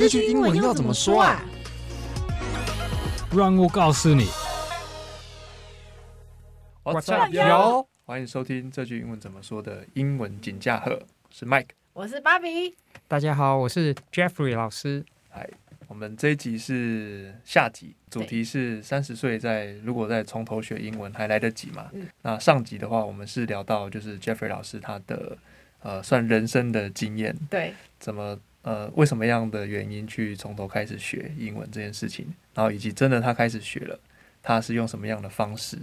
[0.00, 1.44] 这句英文要怎么说啊？
[3.36, 4.28] 让我告诉你。
[6.82, 7.86] What's up, yo？
[8.06, 12.74] 欢迎收听这句英文怎么说的英文锦驾鹤，我是 Mike，我是芭比。
[13.06, 15.04] 大家好，我是 Jeffrey 老师。
[15.34, 15.46] 来，
[15.86, 21.90] 我们这一集是下集，主题是三十岁在如果再从头学英文还来得及吗？
[21.92, 25.36] 嗯、那上集的话，我们是聊到就是 Jeffrey 老师他的
[25.82, 28.38] 呃算人生的经验，对，怎么。
[28.62, 33.98] 呃，为什么样的原因去从头开始学英文这件事情，然后以及真的他开始学了，
[34.42, 35.78] 他是用什么样的方式？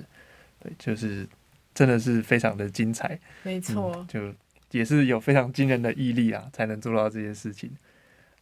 [0.59, 1.27] 对，就是
[1.73, 4.33] 真的是非常的精彩，没错，嗯，就
[4.77, 7.71] 也是有非常惊人的毅力啊，才能做到这件事情。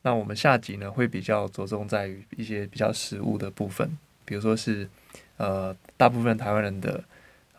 [0.02, 3.90] 那我们下集呢，会比较着重在于一些比较实物的部分，
[4.26, 4.86] 比如说是
[5.38, 7.02] 呃，大部分台湾人的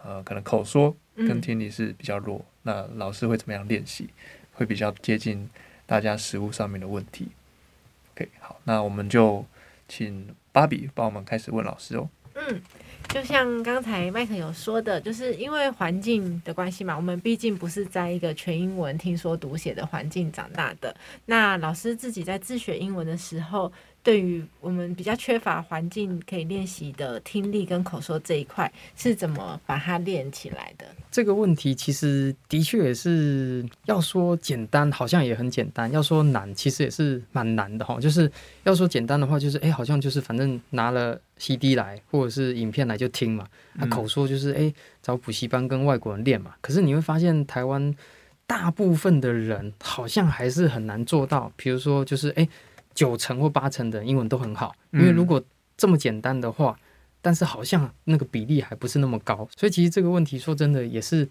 [0.04, 4.10] 呃，可能口说跟听力是比较弱，嗯，那老师会怎么样练习？
[4.52, 5.48] 会比较接近。
[5.86, 7.28] 大家食物上面的问题
[8.12, 9.46] ，OK，好，那我们就
[9.88, 12.08] 请芭比帮我们开始问老师哦。
[12.34, 12.60] 嗯，
[13.08, 20.94] 就像刚才麦克有说的，就是因为环境的关系嘛，我们毕竟不是在一个全英文听说读写的环境长大的。
[21.24, 23.72] 那老师自己在自学英文的时候，
[24.06, 30.86] 对于我们比较缺乏环境可以练习的听力跟口说这一块，是怎么把它练起来的？
[31.10, 37.98] 这个问题其实的确也是要说简单，好像也很简单；要说难，其实也是蛮难的哈。
[37.98, 38.30] 就是
[38.62, 43.44] 要说简单的话，就是哎，好像就是反正拿了 CD 来或者是影片来就听嘛。
[43.72, 46.54] 那、嗯啊、口说就是哎，找补习班跟外国人练嘛。
[46.60, 47.92] 可是你会发现，台湾
[48.46, 51.50] 大部分的人好像还是很难做到。
[51.56, 52.48] 比如说，就是哎。
[52.96, 55.40] 九成或八成的英文都很好，因为如果
[55.76, 56.82] 这么简单的话，嗯，
[57.20, 61.28] 但是好像那个比例还不是那么高，所以其实这个问题说真的也是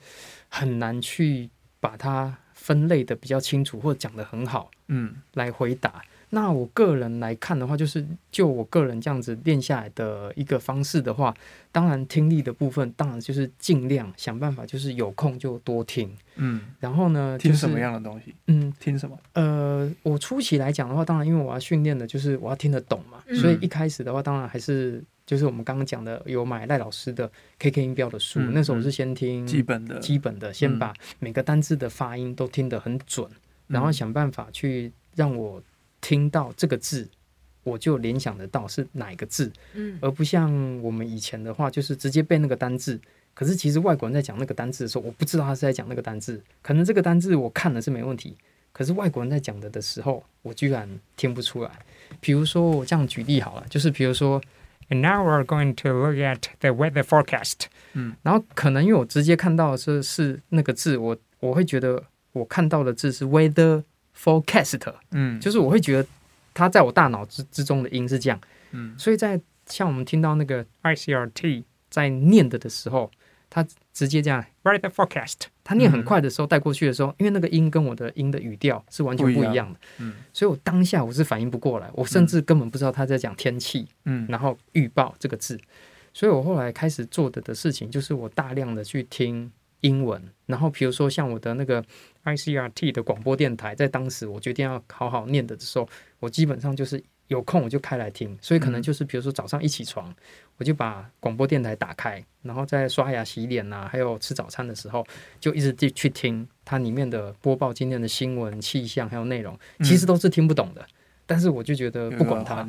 [0.47, 1.49] 很难去
[1.79, 6.01] 把它分类的比较清楚或讲得很好，嗯，来回答。
[6.29, 11.33] 那我个人来看的话，就是就我个人这样子练下来的一个方式的话，
[11.71, 16.11] 当然听力的部分，当然就是尽量想办法，就是有空就多听。
[16.35, 18.35] 嗯，然后呢，听什么样的东西？
[18.47, 19.17] 嗯，听什么？
[19.33, 35.61] 呃，我初期来讲的话，当然因为我要训练的就是我要听得懂嘛，嗯，所以一开始的话，当然还是就是我们刚刚讲的有买赖老师的 KK 音标的书，嗯，那时候我是先听基本的，基本的，先把每个单字的发音都听得很准，嗯，然后想办法去让我。
[36.05, 37.09] 听到这个字，
[37.63, 43.01] 我就联想得到是哪一个字，嗯，而不像我们以前的话，就是直接背那个单字。
[43.33, 46.39] 可是其实外国人在讲那个单字的时候，我不知道他是在讲那个单字。
[46.61, 48.37] 可能这个单字我看了是没问题，
[48.71, 51.71] 可是外国人在讲的的时候，我居然听不出来。
[52.19, 54.39] 比如说我这样举例好了，就是比如说
[54.89, 57.61] ，And now we're going to look at the weather forecast。
[57.93, 63.83] 嗯，然后可能因为我直接看到的是是那个字，我我会觉得我看到的字是 weather。
[64.17, 66.07] Forecast，嗯，就是我会觉得
[66.53, 68.39] 它在我大脑之之中的音是这样，
[68.71, 73.11] 嗯，所以在像我们听到那个 ICRT 在念的的时候，
[73.49, 85.59] 它直接这样 write the forecast，它念很快的时候带过去的时候，因为那个音跟我的音的语调是完全不一样的，嗯，所以我当下我是反应不过来，我甚至根本不知道他在讲天气，嗯，然后预报这个字，
[86.13, 89.51] 所以我后来开始做的的事情就是我大量的去听。
[89.85, 91.83] 英文，然后比如说像我的那个
[92.23, 95.87] ICRT 的广播电台，在当时我决定要好好念的时候，
[96.19, 100.13] 我基本上就是有空我就开来听，所以可能就是比如说早上一起床，
[100.57, 105.05] 我就把广播电台打开，然后在刷牙、洗脸啊，还有吃早餐的时候，
[105.39, 110.85] 就一直去听它里面的播报今天的新闻、气象还有内容，其实都是听不懂的，
[111.25, 112.67] 但是我就觉得不管它。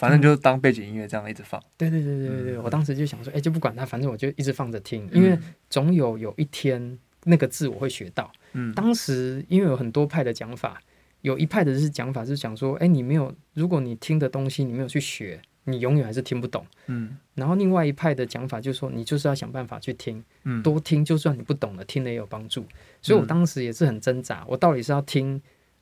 [0.00, 1.62] 反正就是当背景音乐这样一直放。
[1.76, 5.38] 对对对对对对，我当时就想说，哎，就不管它，反正我就一直放着听，因为
[5.68, 8.32] 总有有一天那个字我会学到。
[8.54, 10.80] 嗯，当时因为有很多派的讲法，
[11.20, 16.66] 有一派的是讲法是讲说，哎，你没有，如果你听的东西你没有去学，你永远还是听不懂。
[16.86, 22.64] 嗯，然后另外一派的讲法就是说，你就是要想办法去听，嗯，多听，就算你不懂了，听了也有帮助。
[23.02, 25.40] 所以我当时也是很挣扎，我到底是要听，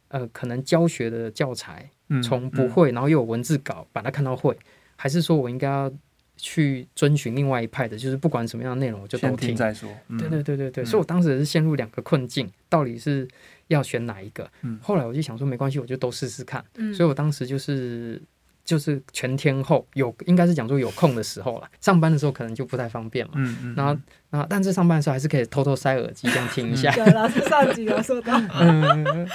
[0.08, 1.90] 呃，可能教学的教材。
[2.22, 4.56] 从不会，然后又有文字稿，把它看到会，
[4.96, 5.92] 还是说我应该要
[6.38, 9.86] 去遵循另外一派的，就是不管什么样的内容，我就都听，再说。
[10.18, 13.28] 对对对对对，所以我当时也是陷入两个困境，到底是
[13.66, 14.50] 要选哪一个？
[14.80, 16.64] 后来我就想说，没关系，我就都试试看。
[16.94, 18.18] 所以我当时就是
[18.64, 23.34] 就是全天候有，应该是讲说有空的时候了，上班的时候可能就不太方便嘛。
[23.36, 23.74] 嗯嗯。
[23.76, 23.92] 然后
[24.30, 26.90] 然后，但是上班的时候还是可以偷偷塞耳机这样听一下。
[26.92, 28.40] 对，老师上集有说到。
[28.58, 29.28] 嗯。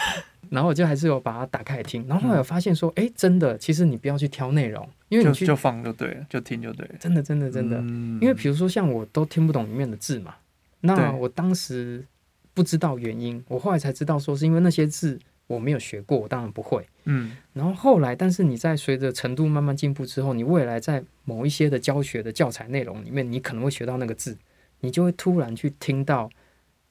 [0.53, 6.95] 然后我就还是有把它打开来听，然后后来有发现说，哎、嗯，真的，其实你不要去挑内容，因为你去就，就放就对了，就听就对了。
[6.99, 10.35] 真的，真的，真的，嗯、因为比如说像我都听不懂里面的字嘛，
[10.81, 12.05] 那我当时
[12.53, 16.87] 不知道原因，我后来才知道说是因为那些字我没有学过，我当然不会。
[17.05, 24.37] 嗯，然后后来，但是你在随着程度慢慢进步之后，你未来在某一些的教学的教材内容里面，你可能会学到那个字，
[24.81, 26.29] 你就会突然去听到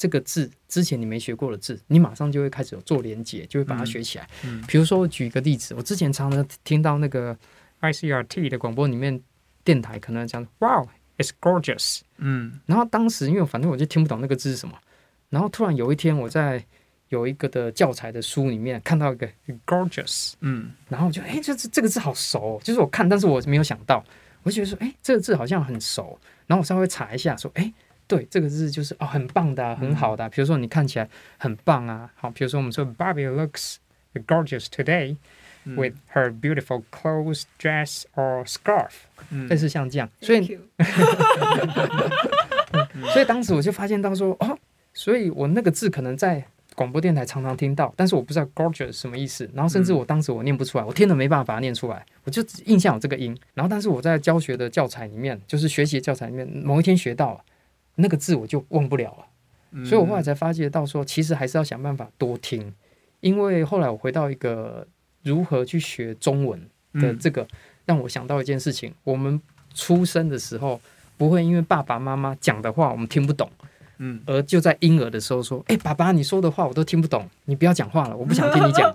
[0.03, 4.29] 这个字之前你没学过的字，你马上就会开始有做连接，就会把它学起来。
[4.43, 7.39] 嗯，嗯，比如说我举一个例子，我之前常常听到那个
[7.81, 9.23] ICRT 的广播里面
[9.63, 10.89] 电台可能讲 Wow,
[11.19, 12.01] it's gorgeous。
[12.17, 14.77] 嗯，然后当时因为反正我就听不懂那个字是什么，
[15.31, 16.65] 然后突然有一天我在
[17.11, 19.29] 有一个的教材的书里面看到一个
[19.65, 24.05] gorgeous，嗯，然后我就哎，这这这个字好熟，就是我看，但是我没有想到，
[24.43, 27.73] 我就觉得说，哎，这个字好像很熟，然后我稍微查一下，说，哎，
[28.15, 33.77] 对，这个字就是哦，很棒的、啊，很好的、啊，比如说你看起来很棒啊，好，比如说我们说 Barbie looks
[34.27, 35.17] gorgeous today
[35.65, 38.91] with her beautiful clothes, dress or scarf，
[39.49, 40.45] 类似像这样，所以，
[43.15, 44.59] 所以当时我就发现到说，哦，
[44.93, 46.45] 所以我那个字可能在。
[46.75, 49.47] 广播电台常常听到，但是我不知道 gorgeous 什么意思。
[49.53, 53.39] 然后甚至我当时我念不出来，我听了没办法把它念出来，我就印象有这个音。
[53.53, 57.45] 然后但是我在教学的教材里面，就是学习教材里面，某一天学到了
[57.97, 59.85] 那个字，我就忘不了了。
[59.85, 62.73] 所以我后来才发觉到说，其实还是要想办法多听。
[63.21, 64.87] 因为后来我回到一个
[65.23, 66.61] 如何去学中文
[66.95, 67.47] 的这个，
[67.87, 69.41] 让我想到一件事情：我们
[69.75, 70.81] 出生的时候
[71.17, 73.51] 不会因为爸爸妈妈讲的话我们听不懂。
[73.99, 78.93] 嗯，而就在婴儿的时候说：“哎、欸，爸爸，你说的话我都听不懂，你不要讲话了，我不想听你讲。”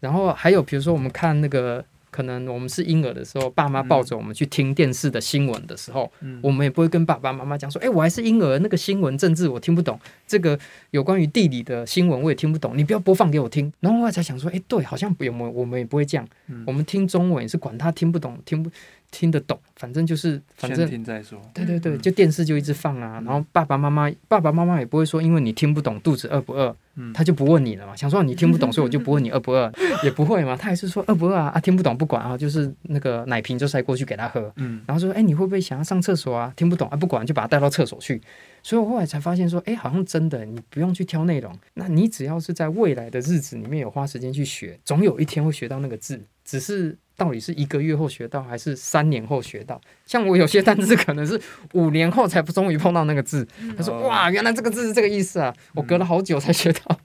[0.00, 1.84] 然后还有，比如说我们看那个，
[2.16, 10.58] 可能我们是婴儿的时候，爸妈抱着我们去听电视的新闻的时候，嗯、我们也不会跟爸爸妈妈讲说：“哎、欸，我还是婴儿，那个新闻政治我听不懂，这个
[10.92, 18.70] 有关于地理的新闻我也听不懂，你不要播放给我听。”然后我才想说：“哎、欸，对，好像不用，我们也不会这样，嗯、我们听中文也是管他听不懂，听不。”
[19.10, 21.40] 听得懂，反正就是，反正听再说。
[21.54, 26.74] 对对对，就电视就一直放啊，然后爸爸妈妈，爸爸妈妈也不会说，因为你听不懂，肚子饿不饿，
[27.14, 27.94] 他就不问你了嘛。
[27.96, 29.72] 想说你听不懂， 所以我就不问你饿不饿，
[30.02, 30.56] 也不会嘛。
[30.56, 31.48] 他还是说饿不饿啊？
[31.54, 34.52] 啊，听不懂不管啊，就是那个奶瓶就塞过去给他喝。
[34.56, 36.52] 嗯，然后说，哎，你会不会想要上厕所啊？
[36.56, 38.20] 听不懂啊，不管，就把他带到厕所去。
[38.62, 46.96] 所以我后来才发现说，哎，好像真的，你不用去挑内容，那你只要是在未来的日子里面有花时间去学，总有一天会学到那个字，只是。
[47.16, 49.80] 到底是一个月后学到，还是三年后学到？
[50.04, 51.40] 像我有些单字可能是
[51.72, 53.46] 五年后才终于碰到那个字。
[53.76, 57.00] 他说：“哇，原来这个字是这个意思啊！”我隔了好久才学到，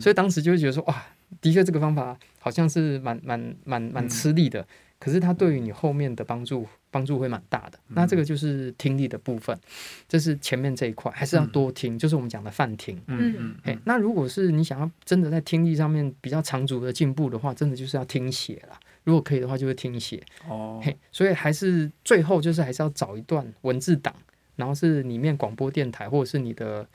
[0.00, 1.02] 所以当时就会觉得说：“哇，
[1.40, 4.66] 的确这个方法好像是蛮蛮蛮蛮吃力的，
[4.98, 9.58] 可是它对于你后面的帮助帮助会蛮大的。”那这个就是听力的部分，
[10.06, 13.00] 这是前面这一块，还是要多听，就是我们讲的泛听。
[13.06, 13.54] 嗯嗯。
[13.64, 18.78] 哎，那如果是你想要真的在听力上面比较长足的进步的话，真的就是要听写了。
[19.04, 20.22] 如果可以的话，就会听写。
[20.48, 20.80] 哦。
[20.82, 24.14] 嘿，所以还是最后就是还是要找一段文字档，
[24.56, 26.86] 然后是里面广播电台或者是你的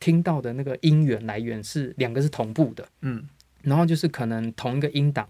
[0.00, 3.28] 听到的那个音源来源是两个是同步的，嗯，
[3.62, 5.28] 然后就是可能同一个音档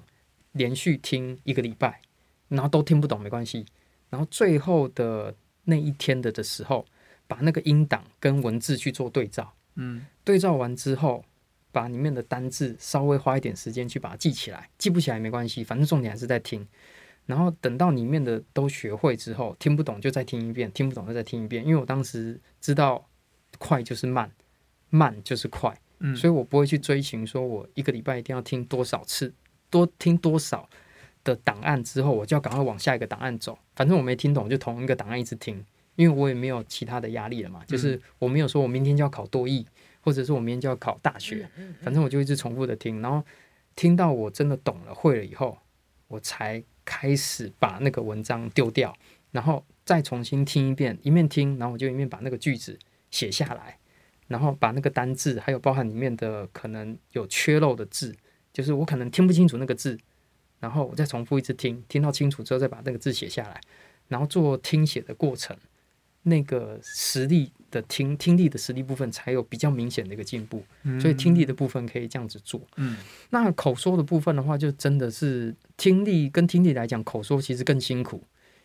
[0.52, 2.00] 连续听一个礼拜，
[2.48, 3.64] 然后都听不懂没关系，
[4.10, 5.34] 然后最后的
[5.64, 6.84] 那一天的的时候，
[7.26, 11.24] 把那个音档跟文字去做对照，嗯，对照完之后。
[11.78, 16.66] 把里面的单字稍微花一点时间去把它记起来，记不起来没关系，反正重点还是在听。
[17.24, 21.64] 然后等到里面的都学会之后，听不懂就再听一遍，听不懂就再听一遍。
[21.64, 23.06] 因为我当时知道
[23.58, 24.28] 快就是慢，
[24.90, 29.32] 慢就是快，嗯，所以我不会去追寻说我一个礼拜一定要听多少次，
[29.70, 30.68] 多听多少
[31.22, 33.56] 的档案之后，我就要赶快往下一个档案走。
[33.76, 39.64] 反正我没听懂，就同一个档案一直听，因为我也没有其他的压力了嘛，就是我没有说我明天就要考多益。
[40.00, 41.48] 或者是我明天就要考大学，
[41.82, 43.22] 反正我就一直重复的听，然后
[43.76, 45.58] 听到我真的懂了、会了以后，
[46.06, 48.96] 我才开始把那个文章丢掉，
[49.30, 52.78] 然后再重新听一遍，一面听，然后我就一面把那个句子
[53.10, 53.78] 写下来，
[54.26, 58.14] 然后把那个单字还有包含里面的可能有缺漏的字，
[58.52, 59.98] 就是我可能听不清楚那个字，
[60.60, 63.60] 然后我再重复一次听，听到清楚之后再把那个字写下来，
[64.08, 65.56] 然后做听写的过程。
[66.22, 72.60] 那个实力的听听力的实力部分才有比较明显的一个进步，嗯、所以听力的部分可以这样子做。
[72.76, 72.96] 嗯，
[73.30, 78.22] 那口说的部分的话，就真的是听力跟听力来讲，口说其实更辛苦，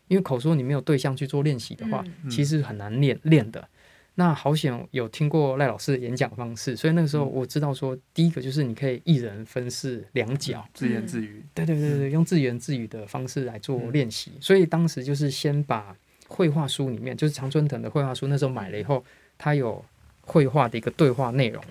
[0.08, 3.68] 因为口说你没有对象去做练习的话，嗯、其实很难练练的。
[4.16, 11.44] 那好险有听过赖老师的演讲方式，所以那个时候我知道说，第一个就是你可以一人分饰两角，自言自语。
[11.54, 14.32] 对对对对，用自言自语的方式来做练习。
[14.36, 15.96] 嗯、所以当时就是先把。
[16.34, 19.06] 绘画书里面就是常春藤的绘画书，那时候买了以后，
[19.38, 19.84] 它有
[20.22, 21.64] 绘画的一个对话内容，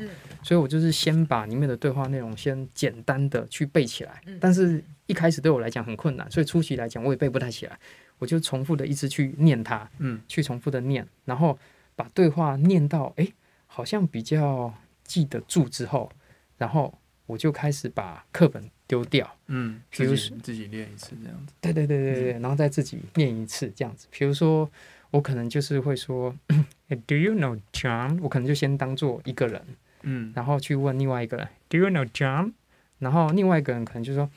[0.43, 7.77] 所以我就是先把里面的对话内容先简单的去背起来，但是一开始对我来讲很困难，所以初期来讲我也背不太起来，
[8.19, 11.59] 我就重复的一直去念它，嗯，去重复的念，然后
[11.97, 13.27] 把对话念到哎，
[13.67, 16.11] 好像比较记得住之后，
[16.57, 24.07] 然后我就开始把课本丢掉，嗯，比如说自己练一次这样子，对对对对对，然后再自己练一次这样子。
[24.11, 24.71] 比如说，
[25.11, 26.35] 我可能就是会说，
[27.07, 28.19] Do you know John？
[28.21, 29.63] 我可能就先当做一个人，
[30.03, 32.53] 嗯，然后去问另外一个人，Do you know John？
[32.99, 34.31] 然后另外一个人可能就说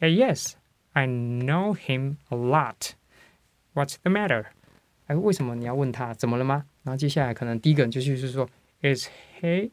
[0.00, 2.92] ，Yes，I know him a lot。
[3.74, 4.44] What's the matter？
[5.06, 6.14] 哎，为什么你要问他？
[6.14, 6.66] 怎么了吗？
[6.84, 8.48] 然后接下来可能第一个人就去是说
[8.82, 9.08] ，Is
[9.40, 9.70] he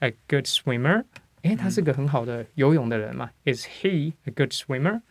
[0.00, 1.04] a good swimmer？
[1.43, 3.31] 诶，他是个很好的游泳的人嘛？
[3.45, 5.01] Is he a good swimmer？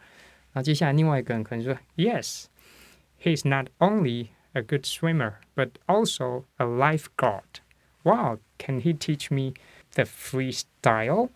[0.52, 9.54] 然后接下来另外一个人可能说，Yes，he's not only a good swimmer but also a lifeguard。Wow，can he teach me
[9.94, 11.30] the freestyle？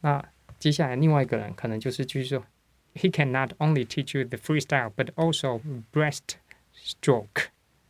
[0.00, 0.24] 那
[0.58, 2.44] 接下来另外一个人可能就是继续说，
[2.94, 5.60] He can not only teach you the freestyle but also
[5.92, 7.46] breaststroke。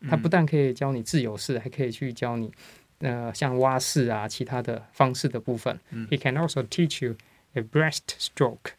[0.08, 2.52] 他不但可以教你自由式，还可以去教你。
[3.01, 7.15] 呃，像蛙式啊，其他的方式的部分，嗯，He can also teach you
[7.53, 8.73] a breaststroke。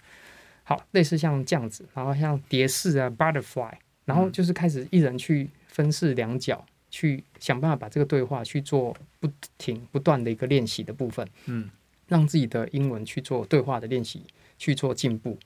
[0.65, 3.73] 好，类似像这样子，然后像蝶式啊，butterfly，
[4.05, 11.69] 然后就是开始一人去分饰两角，去想办法把这个对话去做不停不断的一个练习的部分，嗯，
[12.07, 14.25] 让自己的英文去做对话的练习，
[14.57, 15.37] 去做进步。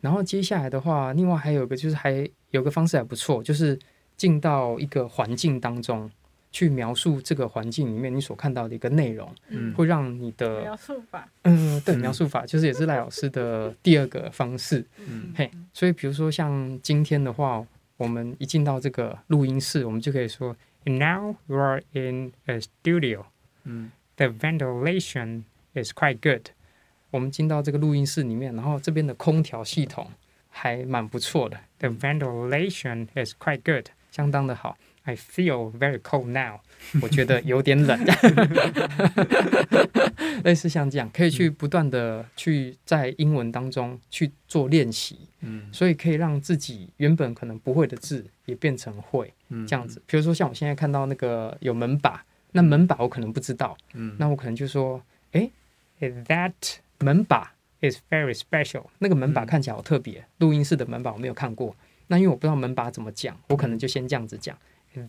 [0.00, 3.78] 然后接下来的话，另外还有一个就是还有个方式还不错，就是
[4.16, 6.10] 进到一个环境当中。
[6.54, 23.24] 去描述这个环境里面你所看到的一个内容，嗯，会让你的描述法，嗯，对，描述法就是也是赖老师的第二个方式，嗯，嘿，所以比如说像今天的话，我们一进到这个录音室，我们就可以说，Now you are in a studio，
[23.64, 25.42] 嗯，The ventilation
[25.74, 26.50] is quite good。
[27.10, 30.08] 我们进到这个录音室里面，然后这边的空调系统
[30.50, 34.78] 还蛮不错的，The ventilation is quite good，相当的好。
[35.04, 36.60] I feel very cold now。
[37.00, 37.98] 我觉得有点冷，
[40.44, 50.02] 类似像这样，可以去不断的去在英文当中去做练习，嗯，所以可以让自己原本可能不会的字也变成会，嗯，这样子。
[50.06, 55.50] 比如说像我现在看到那个有门把，那门把我可能不知道，嗯，那我可能就说，诶
[56.00, 56.52] ，that
[56.98, 58.84] 门把 is very special。
[58.98, 61.74] 那个门把看起来好特别，录音室的门把我没有看过，
[62.08, 64.56] 那因为我不知道门把怎么讲，我可能就先这样子讲。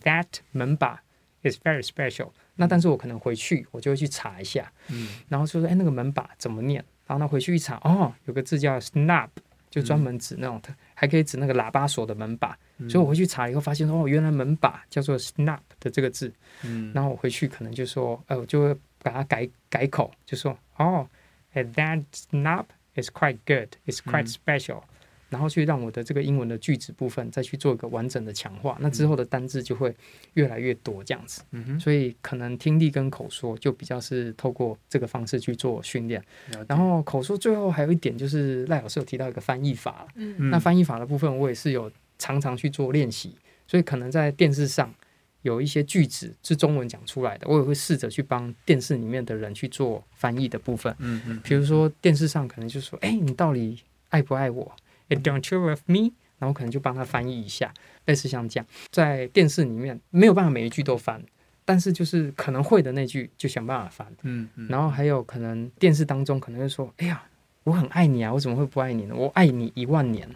[0.00, 1.02] That 门把
[1.42, 2.30] is very special。
[2.56, 6.82] 那但是我可能回去，我就会去查一下，嗯，然后说说，哎，那个门把怎么念？
[7.06, 9.28] 然后呢，回去一查，哦，有个字叫 snap，
[9.70, 12.58] 就专门指那种，嗯、还可以指那个喇叭锁的门把。
[12.78, 16.32] 嗯、所以我回去查以后发现，哦，原来门把叫做 snap 的这个字。
[16.64, 21.06] 嗯，然后我回去可能就说，呃，我就会把它改改口，就说，哦
[21.54, 22.64] ，that snap
[22.94, 24.78] is quite good，is quite special。
[24.78, 24.88] 嗯
[25.28, 29.94] 然后去让我的这个英文的句子部分再去做一个完整的强化，那之后的单字就会
[30.34, 31.42] 越来越多这样子。
[31.50, 31.80] 嗯哼。
[31.80, 36.22] 所以可能听力跟口说就比较是透过这个方式去做训练。
[36.68, 40.06] 然后口说最后还有一点就是赖老师有提到一个翻译法。
[40.14, 40.50] 嗯。
[40.50, 43.34] 那翻译法的部分我也是有常常去做练习，
[43.66, 44.94] 所以可能在电视上
[45.42, 50.94] 有一些句子是中文讲出来的，我也会试着去帮电视里面的人去做翻译的部分。
[50.98, 51.40] 嗯嗯。
[51.44, 54.72] 比如说电视上可能就说：“哎，你到底爱不爱我？”
[55.08, 56.12] Don't you love me？
[56.38, 57.72] 然后可能就帮他翻译一下，
[58.04, 61.22] 类似像这样，在电视里面没有办法每一句都翻，
[61.64, 64.06] 但是就是可能会的那句就想办法翻。
[64.22, 64.68] 嗯嗯。
[64.68, 67.22] 然后还有可能电视当中可能会说：“哎呀，
[67.64, 69.14] 我很爱你啊，我怎么会不爱你呢？
[69.16, 70.28] 我爱你一万年。”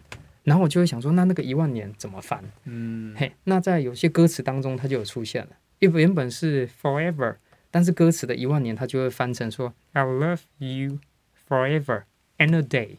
[0.42, 3.14] 然后我就会想说：“那那个一万年怎么翻？”嗯。
[3.14, 5.50] 嘿，那在有些歌词当中它就有出现了，
[5.80, 7.36] 因为原本是 forever，
[7.70, 10.98] 但是歌词的一万年它就会翻成说：“I'll love you
[11.46, 12.04] forever
[12.38, 12.96] and a day。”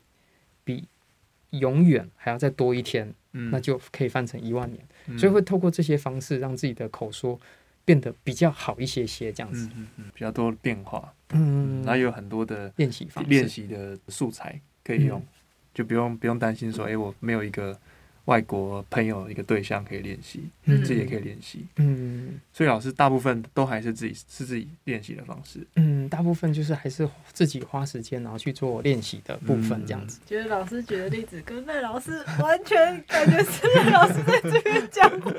[1.52, 4.84] 比永远还要再多一天，嗯、那就可以翻成一万年。
[5.06, 7.40] 嗯、所以会透过这些方式，让自己的口说
[7.86, 11.14] 变得比较好一些些，这样子，嗯嗯嗯、比较多的变化。
[11.34, 15.28] 嗯，然后有很多的练习方练习的素材可以用，嗯、
[15.76, 17.78] 就不用不用担心说，哎、欸，我没有一个。
[18.26, 21.66] 外国朋友一个对象可以练习，嗯、自己也可以练习。
[21.78, 25.66] 嗯，所以老师大部分都还是自己是自己练习的方式。
[25.76, 30.20] 嗯，大部分就是还是自己花时间然后去做练习的部分这样子。
[30.26, 35.34] 觉得老师举的例子跟赖老师完全感觉是赖老师在这边讲话。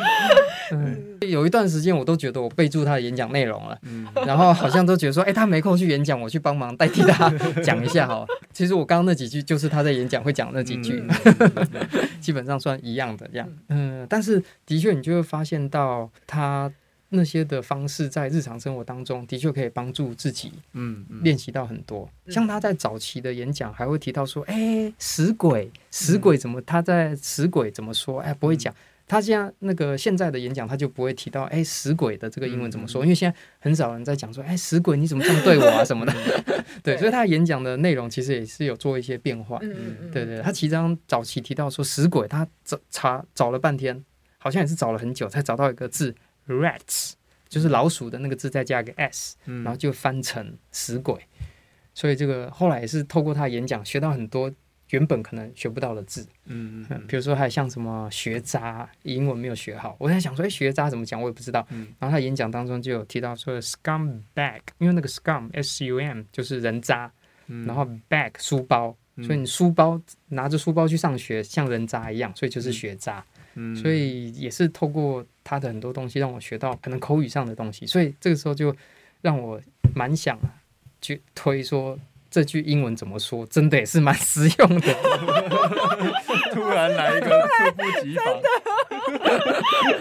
[0.72, 7.28] 嗯，有一段时间我都觉得我备注他的演讲内容了，嗯，然后好像都觉得说，哎、欸，他没空去演讲，我去帮忙代替他
[7.62, 8.26] 讲一下哈。
[8.52, 11.02] 其实我刚刚那几句就是他在演讲会讲那几句。
[12.02, 16.70] 嗯 基本上算一样的这样，嗯，但是的确你就会发现到他
[17.10, 22.08] 那些的方式在日常生活当中的确可以帮助自己，嗯，练习到很多。
[22.28, 28.20] 像他在早期的演讲还会提到说，哎，死鬼，死鬼怎么他在死鬼怎么说？
[28.20, 28.74] 哎，不会讲，
[29.08, 36.12] 他现在那个现在的演讲，他就不会提到哎死鬼的这个英文怎么说，因为现在很少人在讲说哎死鬼你怎么这么对我啊 什么的。
[36.82, 39.58] 对，所以他演讲的内容其实也是有做一些变化。
[39.62, 44.04] 嗯对对，他其中早期提到说死鬼，他找查找了半天，
[44.36, 46.14] 好像也是找了很久才找到一个字
[46.46, 47.12] rats，
[47.48, 51.16] 就是老鼠的那个字再加一个 s，然后就翻成死鬼。
[51.94, 54.52] 所以这个后来也是透过他演讲学到很多
[54.90, 61.66] 原本可能学不到的字，嗯嗯，比如说还有像什么学渣，英文没有学好，我在想说，哎，学渣怎么讲，我也不知道。
[61.70, 67.10] 嗯，然后他演讲当中就有提到说 scumbag，因为那个 scum s u m 就是人渣，
[67.46, 73.24] 然后 bag 书包，所以你书包拿着书包去上学像人渣一样，所以就是学渣。
[73.54, 78.74] 嗯，所以也是透过他的很多东西让我学到可能口语上的东西，所以这个时候就
[79.20, 79.60] 让我
[79.94, 80.38] 蛮想。
[81.00, 81.96] 去推说
[82.30, 84.94] 这句英文怎么说，真的也是蛮实用的。
[86.52, 88.24] 突然来一个猝不及防，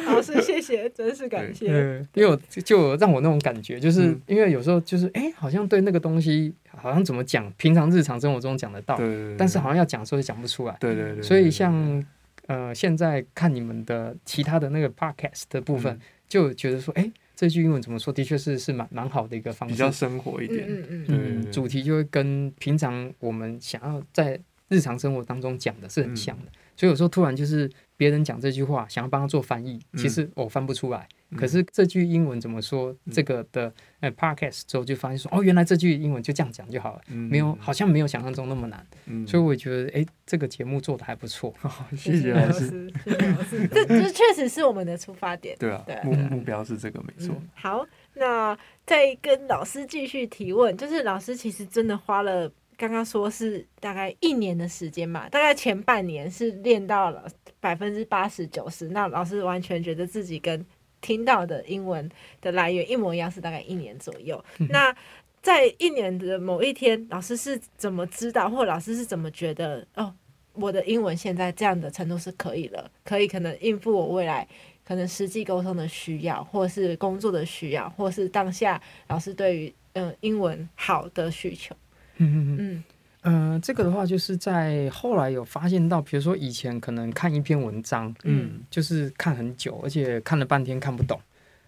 [0.07, 1.67] 老师谢谢，真是感谢。
[2.13, 8.99] 因为我就让我那种感觉，就是、嗯、因为有时候就是哎，好像对那个东西，好像怎么讲，平常日常生活中讲得到，
[9.37, 10.75] 但是好像要讲的时候就讲不出来。
[10.79, 11.21] 对对对。
[11.21, 12.03] 所以像
[12.47, 17.11] 呃，现在看你们的其他的那个 podcast 的部分，嗯、就觉得说，哎。
[17.37, 18.11] 这句英文怎么说？
[18.11, 20.65] 的确是是蛮蛮好的一个方式，比较生活一点。
[20.67, 24.39] 嗯嗯嗯，主题就会跟平常我们想要在
[24.69, 31.07] 日常生活当中讲的是很像的，嗯、所以有时候突然就是别人讲这句话，想要帮他做翻译，其实我翻不出来。
[31.35, 32.95] 可是这句英文怎么说？
[33.11, 38.87] 这个的呃 podcast 之后就发现说，哦，原来这句英文就这样讲就好了，没有好像没有想象中那么难。
[39.27, 41.53] 所以我觉得，哎，这个节目做的还不错。
[41.97, 45.57] 谢谢老师，谢谢老师， 这这确实是我们的出发点。
[45.59, 47.35] 对啊，目目标是这个没错。
[47.55, 57.27] 好，那再跟老师继续提问，就是老师其实真的花了刚刚说是大概一年的时间嘛，大概前半年是练到了
[57.59, 60.63] 百分之八十九十，那老师完全觉得自己跟
[61.01, 62.07] 听到的英文
[62.39, 64.43] 的来源一模一样，是大概一年左右。
[64.59, 64.95] 嗯、那
[65.41, 69.85] 在一年的某一天，老师是怎么知道，或者老师是怎么觉得？
[69.95, 70.13] 哦，
[70.53, 74.47] 我的英文现在这样的程度是可以了，可以可能应付我未来
[74.85, 81.75] 可能实际沟通的需要，或是工作的需要，或是当下老师对于嗯、呃、英文好的需求。
[82.17, 82.83] 嗯嗯嗯。
[83.23, 91.17] 嗯、呃，这个的话，就是在后来有发现到，比如说以前可能看一篇文章，嗯，就是看很久，而且看了半天看不懂；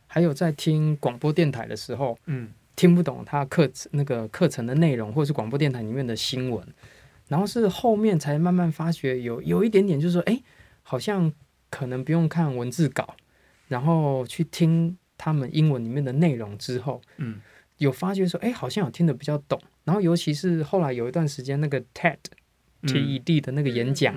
[0.07, 6.65] 还有在听广播电台的时候，嗯，听不懂他课那个课程的内容，或者是广播电台里面的新闻，
[7.27, 10.41] 然后是后面才慢慢发觉有有一点点，就是说，哎，
[10.81, 11.33] 好像
[11.69, 13.15] 可能不用看文字稿，
[13.67, 17.41] 然后去听他们英文里面的内容之后，嗯，
[17.79, 19.59] 有发觉说，哎，好像有听得比较懂。
[19.85, 22.17] 然后，尤其是后来有一段时间，那个 TED、
[22.83, 24.13] TED 的那个演讲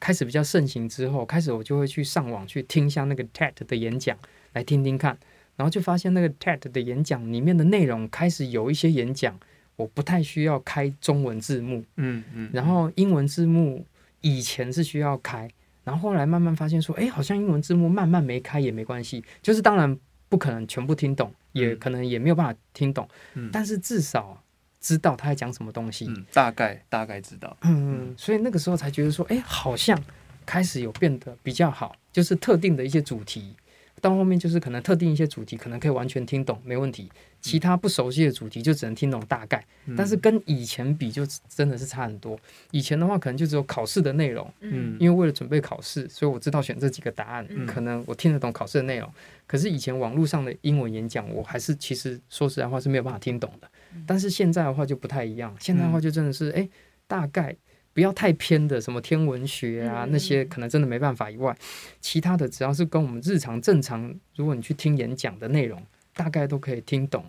[0.00, 4.16] 开始比较盛行之后，开始我就会去上网去听一下那个 TED 的演讲，
[4.54, 5.18] 来听听看。
[5.56, 9.38] 然后就发现那个 TED 的演讲里面的内容开始有一些演讲，
[9.76, 11.84] 我不太需要开中文字幕。
[11.96, 12.48] 嗯嗯。
[12.50, 13.84] 然后英文字幕
[14.22, 15.46] 以前是需要开，
[15.84, 19.22] 然后后来慢慢发现说，哎，好像英文字幕慢慢没开也没关系。
[19.42, 19.94] 就是当然
[20.30, 23.06] 不可能全部听懂，也可能也没有办法听懂。
[23.52, 24.42] 但是至少。
[24.80, 30.02] 知道他在讲什么东西，嗯、大概大概知道，嗯，所以那个时候才觉得说，哎、欸，好像
[30.46, 33.54] 开始有变得比较好，就是特定的一些主题，
[34.00, 37.10] 到后面就是可能特定一些主题可能可以完全听懂，没问题，
[37.42, 42.38] 其他不熟悉的主题就只能听懂大概，嗯、但是跟以前比就真的是差很多。
[42.70, 49.12] 以前的话可能就只有考试的内容，嗯，因为为了准备考试，所以我知道选这几个答案，嗯、可能我听得懂考试的内容，
[49.46, 53.70] 可是以前网络上的英文演讲，我还是其实说实在话是没有办法听懂的。
[54.06, 56.70] 但是现在的话就不太一样，现在的话就真的是，哎、嗯，
[57.06, 57.56] 大概
[57.92, 61.56] 不要太偏的什么天文学啊，嗯、那些可能真的没办法以外，
[62.00, 65.82] 其他的只要是跟我们日常正常，如果你去听演讲的内容，
[66.14, 67.24] 大概都可以听懂。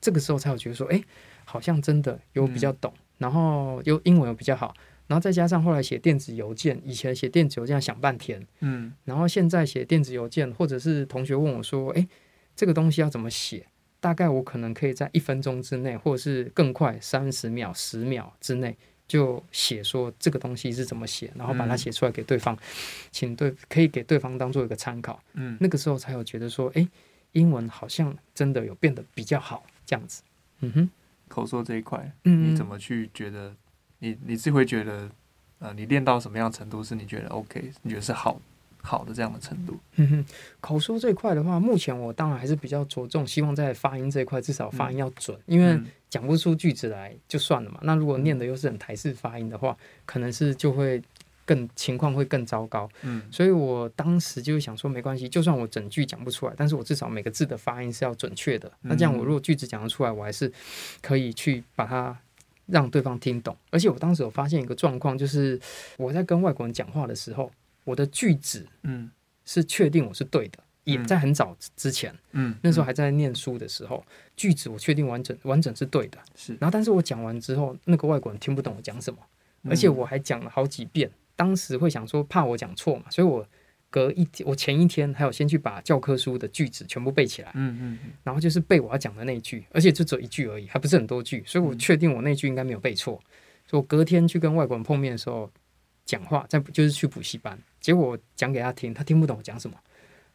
[0.00, 1.02] 这个时候才有觉得说，哎，
[1.44, 4.74] 好像真的有比较懂，嗯、然后又英文又比较好，
[5.06, 12.06] 然后再加上后来写电子邮件，以前写电子邮件要想半天，嗯，然后现在写电子邮件，或者是同学问我说，哎，
[12.54, 13.66] 这个东西要怎么写？
[14.00, 18.76] 大概我可能可以在一分钟之内，或者是更快三十秒、十秒之内
[19.08, 22.58] 就写说这个东西是怎么写，然后把它写出来给对方，嗯、
[23.10, 25.22] 请对可以给对方当做一个参考。
[25.34, 26.86] 嗯，那个时候才有觉得说，哎，
[27.32, 30.22] 英文好像真的有变得比较好这样子。
[30.60, 30.90] 嗯哼，
[31.28, 33.54] 口说这一块，嗯，你怎么去觉得？
[33.98, 35.10] 你你是会觉得，
[35.58, 37.72] 呃，你练到什么样程度是你觉得 OK？
[37.80, 38.38] 你觉得是好？
[38.86, 39.76] 好的，这样的程度。
[39.96, 40.26] 嗯哼，
[40.60, 47.80] 口说这一块的话，目前我当然还是比较着重，希望在发音这一块至少发音要准，嗯、因为讲不出句子来就算了嘛。
[47.82, 51.02] 那如果念的又是很台式发音的话，可能是就会
[51.44, 52.88] 更情况会更糟糕。
[53.02, 58.70] 嗯，所以我当时就想说，没关系，就算我整句讲不出来，但是我至少每个字的发音是要准确的。
[58.82, 60.52] 那这样我如果句子讲得出来，我还是
[61.02, 62.16] 可以去把它
[62.66, 63.56] 让对方听懂。
[63.70, 65.60] 而且我当时有发现一个状况，就是
[65.98, 67.50] 我在跟外国人讲话的时候，
[67.86, 69.10] 我的句子嗯
[69.46, 70.58] 是确定我是对的。
[70.84, 76.52] 也在很早之前，嗯，那时候还在念书的时候，嗯、句子我确定完整完整是对的，是。
[76.60, 79.18] 然后，但是我讲完之后，那个外国人听不懂我讲什么，
[79.62, 81.10] 嗯、而且我还讲了好几遍。
[81.34, 83.44] 当时会想说，怕我讲错嘛，所以我
[83.90, 93.20] 隔一天，我前一天还有先去把教科书的句子全部背起来，嗯嗯，然后就是背我要讲的那句，而且就只有一句而已，还不是很多句，所以我确定我那句应该没有背错。
[93.66, 95.50] 所以我隔天去跟外国人碰面的时候
[96.06, 99.76] 讲话，在就是去补习班，结果讲给他听，他听不懂我讲什么。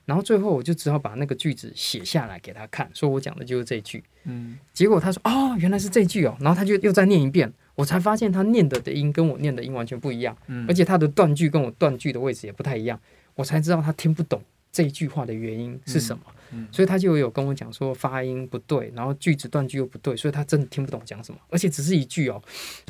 [0.04, 4.04] 然后最后我就只好把那个句子写下来给他看，说我讲的就是这句。
[4.26, 13.00] 嗯，结果他说哦，原来是这句哦，然后他就又再念一遍，我才发现他念的的音跟我念的音完全不一样，嗯，而且他的断句跟我断句的位置也不太一样，
[13.36, 16.24] 我才知道他听不懂这句话的原因是什么。
[16.28, 16.34] 嗯，
[16.72, 22.42] 所以他就有跟我讲说发音不对，然后句子断句又不对，所以他真的听不懂讲什么，而且只是一句哦，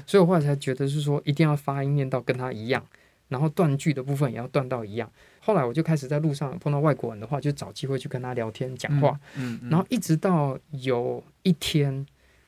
[0.06, 2.86] 所以我后来才觉得是说一定要发音念到跟他一样，
[3.30, 5.10] 然后断句的部分也要断到一样。
[5.40, 9.20] 后来我就开始在路上碰到外国人的话，就找机会去跟他聊天讲话。
[9.36, 12.06] 嗯，嗯，嗯，然后一直到有一天，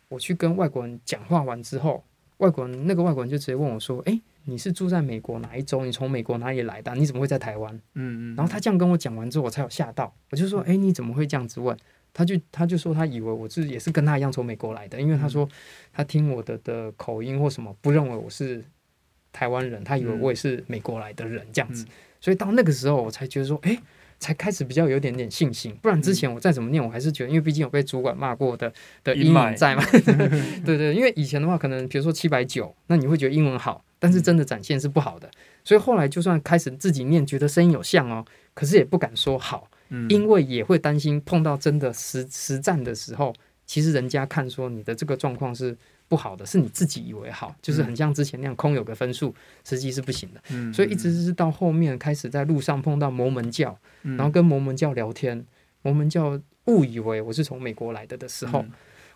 [0.09, 2.03] 我去跟外国人讲话完之后，
[2.37, 5.85] 外国人那个外国人就直接问我说：“诶，你是住在美国哪一州？
[5.85, 6.93] 你从美国哪里来的？
[6.95, 8.35] 你怎么会在台湾？”嗯嗯。
[8.35, 10.13] 然后他这样跟我讲完之后，我才有吓到。
[10.31, 11.77] 我就说：“诶，你怎么会这样子问？”
[12.13, 15.49] 他就他就说他以为我是也是跟他一样从美国来的，因为他说
[15.91, 18.63] 他听我的的口音或什么，不认为我是
[19.31, 21.85] 台湾人，他以为我也是美国来的人这样子。
[22.21, 23.75] 所以到那个时候，我才觉得说，哎，
[24.23, 25.75] 才开始比较有点点信心。
[25.81, 28.71] 不然之前我再怎么念，我还是觉得，因为毕竟有被主管骂过的
[29.03, 29.83] 的阴影在嘛。
[30.65, 35.29] 对对，因为以前的话，可能比如说七百九，那你会觉得英文好，但是真的展现是不好的。
[35.65, 39.69] 所以后来就算开始自己念，觉得声音有像哦，可是也不敢说好，
[40.07, 43.33] 因为也会担心碰到真的实实战的时候，
[43.65, 45.77] 其实人家看说你的这个状况是。
[46.07, 50.41] 不好的是你自己以为好，就是很像之前那样空有个分数，实际是不行的。
[50.51, 55.43] 嗯，所以一直是到后面开始在路上碰到摩门教，然后跟摩门教聊天，
[55.81, 58.63] 摩门教误以为我是从美国来的的时候，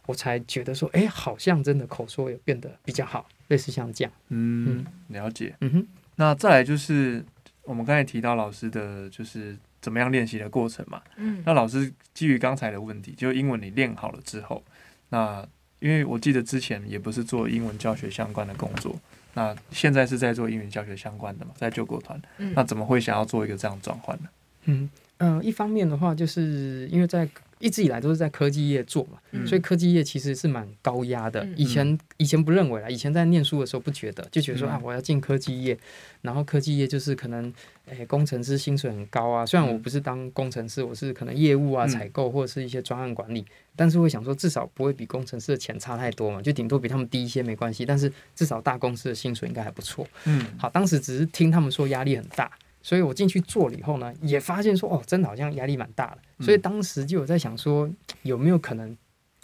[0.08, 4.12] 我才觉得说，哎，好像真的口说有变得比较好，类似像这样。
[4.30, 5.56] 嗯，了解。
[5.62, 7.24] 嗯哼，那再来就是
[7.62, 11.02] 我们刚才提到老师的就是怎么样练习的过程嘛。
[11.18, 14.64] 嗯，那老师基于刚才的问题，就英文你练好了之后，
[15.10, 15.48] 那。
[15.80, 18.96] 因为我记得之前也不是做英文教学相关的工作，
[19.34, 24.30] 那现在是在做英语教学相关的嘛，在救国团，嗯、那怎么会想要做一个这样转换呢？
[24.66, 27.28] 嗯呃，一方面的话，就是因为在
[27.60, 31.44] 一直以来都是在科技业做嘛，嗯、所以科技业其实是蛮高压的。
[31.44, 35.78] 嗯、以前以前不认为啦，以前在念书的时候不觉得，就觉得说、嗯、啊，我要进科技业，
[36.22, 37.54] 然后科技业就是可能。
[37.90, 39.46] 诶，工程师薪水很高啊！
[39.46, 43.46] 虽然我不是当工程师，我是可能业务啊、采购或者是一些专案管理，
[43.78, 47.86] 但是会想说，至少不会比工程师的钱差太多嘛，就顶多比他们低一些没关系。
[47.86, 50.06] 但是至少大公司的薪水应该还不错。
[50.26, 52.52] 嗯，好，当时只是听他们说压力很大，
[52.88, 56.46] 所以我进去做了以后呢，也发现说，哦，真的好像压力蛮大的。
[56.46, 57.90] 所以当时就有在想说，
[58.22, 58.96] 有没有可能？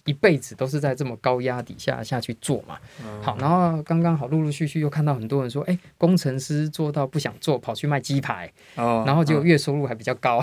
[0.05, 2.77] 一辈子都是在这么高压底下下去做嘛，
[3.21, 10.41] 好，然后刚刚好陆陆续续又看到很多人说，哎，工程师做到不想做，跑去卖鸡排，然后结果月收入还比较高，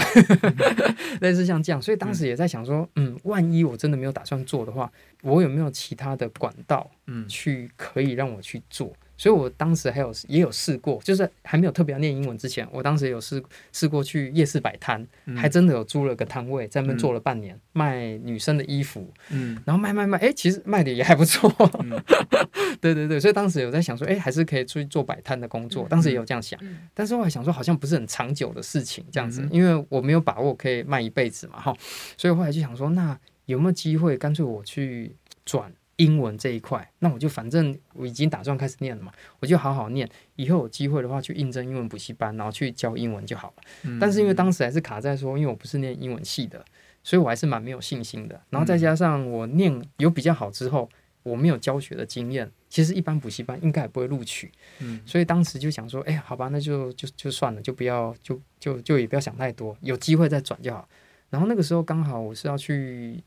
[1.21, 4.91] 类似像这样，所以当时也在想说，嗯，万一我真的没有打算做的话，
[5.23, 8.91] 我有没有其他的管道，嗯，去可以让我去做。
[9.21, 21.53] 所以我当时还有也有试过，就是还没有特别要念英文之前，我当时也有试试过去夜市摆摊，嗯、还真的有租了个摊位，在那边做了半年，嗯、卖女生的衣服，嗯，然后卖卖卖，哎，其实卖的也还不错，
[21.85, 22.03] 嗯、
[22.81, 31.77] 对对对，所以当时有在想说，哎，还是可以出去做摆摊的工作，当时也有这样想，嗯、但是我还想说，好像不是很长久的事情，这样子，嗯、因为我没有把握可以卖一辈子嘛，哈，
[32.17, 35.71] 所以后来就想说，那有没有机会，干脆我去转。
[36.01, 43.63] 英文这一块，那我就反正我已经打算开始念了嘛，我就好好念，以后有机会的话去应征英文补习班，然后去教英文就好了。
[43.83, 46.65] 嗯、但是因为当时还是卡在说，因为我不是念英文系的，
[47.05, 48.41] 所以我还是蛮没有信心的。
[48.49, 50.89] 然后再加上我念有比较好之后，
[51.23, 54.51] 我没有教学的经验，其实一般补习班应该也不会录取。
[54.79, 60.89] 嗯，所以当时就想说，哎，好吧，那就就就算了，就不要就就就也不要想太多，有机会再转就好。
[61.29, 63.23] 然后那个时候刚好我是要去。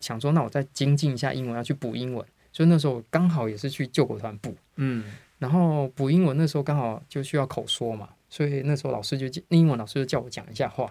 [0.00, 2.24] 想说，那我再精进一下英文，要去补英文。
[2.50, 5.04] 所以那时候刚好也是去救国团补，嗯，
[5.38, 10.90] 然后补英文那时候刚好就需要口说嘛，所以那时候老师就那英文老师就叫我讲一下话。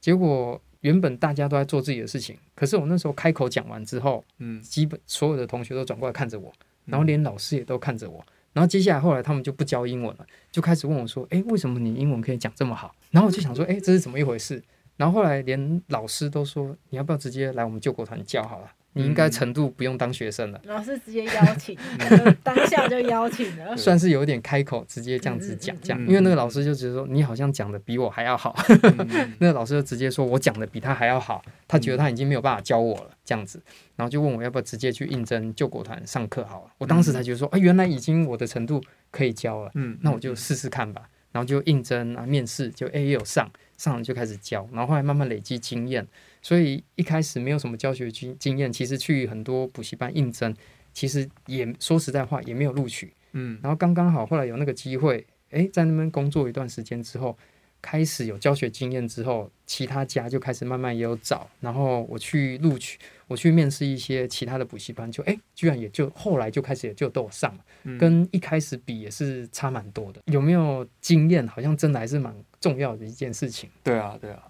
[0.00, 6.52] 结果原本大家都在做自己的事情，可是我那时候开口讲完之后，嗯，基本所有的同学都转过来看着我，
[6.86, 8.24] 然后连老师也都看着我。
[8.54, 14.60] 然后接下来后来他们就不教英文了，就开始问我说：“哎，为什么你英文可以讲这么好？”然后我就想说：“哎，这是怎么一回事？”
[14.98, 33.62] 然后后来连老师都说：“你要不要直接来我们救国团教好了？”你应该程度不用当学生了，老师直接邀请，嗯、 当下就邀请了，算是有点开口，直接这样子讲这样，嗯、因为那个老师就觉得说你好像讲的比我还要好， 嗯、那个老师就直接说我讲的比他还要好，他觉得他已经没有办法教我了这样子，
[33.94, 38.82] 然后就问我要不要直接去应征救国团上课好了，我当时才觉得说啊，原来已经我的程度
[39.12, 46.06] 可以教了，嗯，那我就试试看吧，然后就应征啊面试就 A 也有上，上了就开始教，然后后来慢慢累积经验。
[46.42, 50.54] 所以一开始没有什么教学经经验，其实去很多补习班应征，
[50.92, 57.36] 其实也说实在话也没有录取，嗯，然后刚刚好后来有那个机会，诶，在那边工作一段时间之后，
[57.80, 71.46] 开始有教学经验之后，其他家就开始慢慢也有找，然后我去录取，我去面试一些其他的补习班，就诶，居然也就后来就开始也就都有上了，嗯，跟一开始比也是差蛮多的，有没有经验？
[71.46, 73.70] 好像真的还是蛮重要的一件事情。
[73.82, 74.42] 对啊，对啊。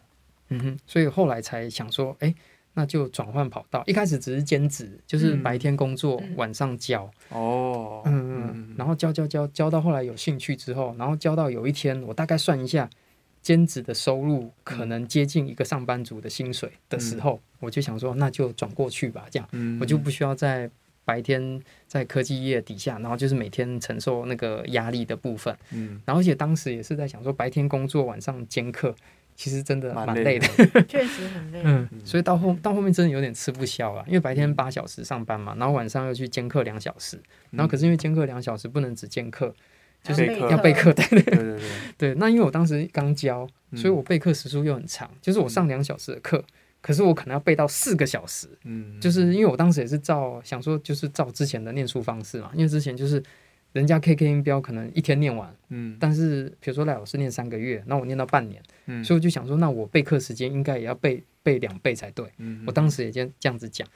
[0.51, 2.35] 嗯哼，所以后来才想说，哎，
[2.73, 3.83] 那就转换跑道。
[3.87, 7.11] 一开始只是兼职，就是白天工作，嗯、晚上教。
[7.29, 12.89] 哦，嗯嗯，然后教教教教到后来有兴趣之后，然后教到有一天，我大概算一下，
[13.49, 20.71] 兼职的收入可能接近一个上班族的薪水的时候，嗯、我就想说，那就转过去吧，这样，嗯、我就不需要在
[21.03, 25.57] 白天在科技业底下，然后就是每天承受那个压力的部分。
[25.73, 28.95] 嗯，然后而且当时也是在想说，白天工作，晚上兼课。
[29.35, 30.47] 其实真的蛮累的，
[30.87, 31.63] 确实很累。
[31.65, 37.19] 嗯，所以到后到后面真的有点吃不消了，因为白天八小时上班嘛，然后晚上又去兼课两小时，
[37.53, 39.55] 然后可是因为兼课两小时不能只兼课，
[40.03, 40.93] 就是要备课。
[40.93, 41.61] 对对对
[41.97, 42.15] 对。
[42.15, 46.45] 那因为我当时刚教，所以我备课时数又很长，就是我上两小时的课，
[46.81, 48.49] 可是我可能要备到四个小时。
[48.65, 53.23] 嗯，就是因为我当时也是照想说，就是照之前的念书方式嘛，因为之前就是。
[53.75, 63.87] 人家 KK 音标可能一天念完，嗯，但是比如说赖老师念三个月，那我念到半年，嗯，所以我就想说，那我备课时间应该也要备备两倍才对，嗯，我当时也这样这样子讲，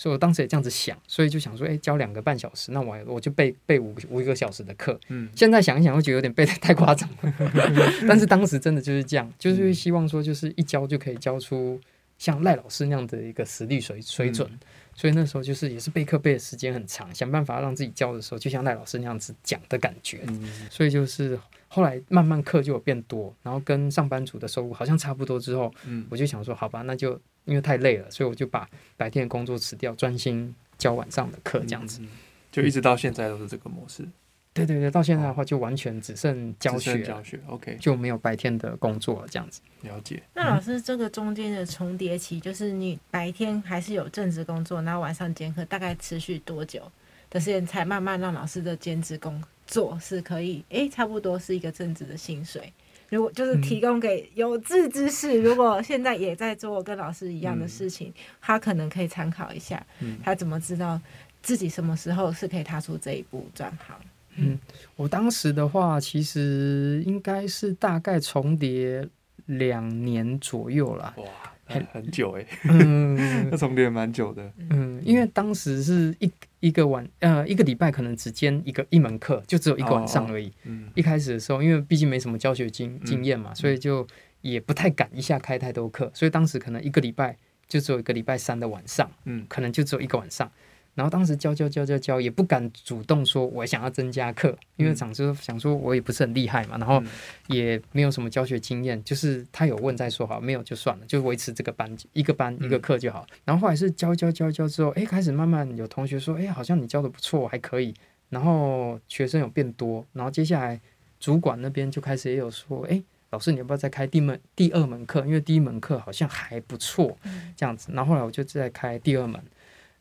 [0.00, 7.34] 所以我当时也这样子想，所以就想说，哎，教两个半小时，那我我就备备五五个小时的课，嗯，现在想一想，会觉得有点背的太夸张了，
[8.08, 11.78] 但是当时真的就是这样，就是希望说，就是一教就可以教出
[12.16, 14.50] 像赖老师那样的一个实力水水准。
[14.94, 20.20] 所以那时候就是也是备课备的时间很长，想办法让自己教的时候就像赖老师那样子讲的感觉。
[20.28, 27.18] 嗯、所以就是后来慢慢课就有变多，然后跟上班族的收入好像差不多之后，嗯、我就想说好吧，那就
[27.50, 32.08] 因为太累了，所以我就把白天的工作辞掉，专心教晚上的课，这样子、嗯，
[32.52, 34.06] 就一直到现在都是这个模式。
[34.52, 39.60] 对对对，到现在的话就完全只剩教学，教学，OK，就没有白天的工作了，这样子。
[39.82, 40.22] 了解。
[40.34, 46.82] 那老师，这个中间的重叠期，就是你白天还是有正职工作，然后晚上兼课，大概持续多久
[47.30, 52.72] 的时间才慢慢让老师的兼职工作是可以，哎，差不多是一个正职的薪水？
[53.10, 59.84] 如果就是提供给有志之士，如果现在也在做跟老师一样的事情，嗯、他可能可以参考一下，
[60.24, 60.98] 他怎么知道
[61.42, 63.96] 自己什么时候是可以踏出这一步转行？
[64.36, 64.58] 嗯，
[64.96, 69.06] 我当时的话，其实应该是大概重叠
[69.46, 71.12] 两年左右啦。
[71.16, 71.24] 哇，
[71.70, 73.16] 很很久哎，嗯，
[73.50, 74.52] 那重叠蛮久的。
[74.70, 76.30] 嗯，因为当时是一
[76.60, 80.52] 一个晚，呃，一个礼拜可能只兼一个一门课，就只有一个晚上而已。
[80.64, 84.06] 嗯，一开始的时候，因为毕竟没什么教学经经验嘛，所以就
[84.42, 87.36] 也不太敢一下开太多课，所以当时可能一个礼拜
[87.68, 90.50] 就只有一个礼拜三的晚上，嗯，可能就只有一个晚上。
[90.94, 97.02] 然后当时教教教教教，也不敢主动说我想要增加课，因为想说想说我也不是很厉害嘛，然后
[97.46, 103.26] 也没有什么教学经验，就是他有问再说好，没有就算了，就维持这个班一个班一个课就好。
[103.44, 107.94] 然后后来是教教教教之后，哎，开始慢慢有同学说，哎，好像你教的不错，还可以。
[108.28, 110.80] 然后学生有变多，然后接下来
[111.18, 115.24] 主管那边就开始也有说，哎，老师你要不要再开第门第二门课？
[115.24, 117.16] 因为第一门课好像还不错，
[117.56, 117.90] 这样子。
[117.92, 119.40] 然后后来我就再开第二门。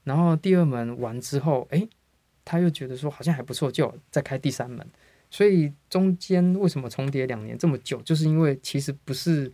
[0.09, 1.87] 然后第二门完之后，诶，
[2.43, 4.83] 他又觉得说好像还不错，就再开第三门。
[5.29, 9.51] 所以中间为什么重叠两年这么久，就是因为其实不是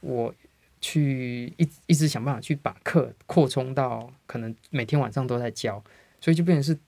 [0.00, 0.32] 我
[0.80, 5.82] 去一一直想办法去把课扩充到可能每天晚上都在教，
[6.20, 6.78] 所以就变成是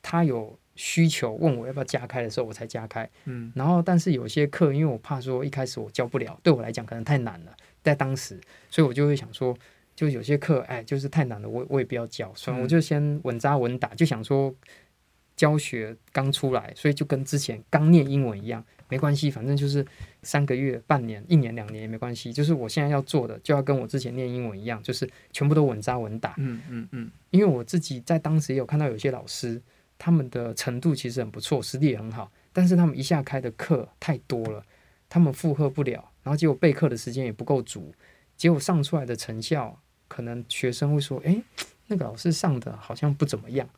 [0.00, 3.06] 他有需求问我要不要加开的时候，我才加开。
[3.26, 9.54] 嗯，然后但是有些课，因为我怕说一开始我教不了，对我来讲可能太难了，在当时，所以我就会想说。
[9.94, 14.54] 就有些课，哎，就是太难了，我我也不要教，所以我就先稳扎稳打，就想说
[15.36, 19.84] 教学刚出来，所以就跟之前刚念英文一样，没关系，反正就是
[20.22, 26.34] 三个月、半年、一年、两年也没关系，就是我现在要做的，就要跟我之前念英文一样，就是全部都稳扎稳打。
[26.38, 29.60] 嗯嗯嗯，因为我自己在当时也有看到有些老师。
[29.96, 34.62] 他们的程度其实很不错，实力也很好，但是他们一下开的课太多了，
[35.08, 37.94] 他们负荷不了，然后结果备课的时间也不够足，
[38.36, 39.80] 结果上出来的成效，
[40.14, 41.42] 可能学生会说：“诶，
[41.88, 43.68] 那个老师上的好像不怎么样。”